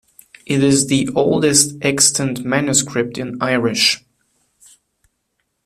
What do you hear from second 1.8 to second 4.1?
extant manuscript in Irish.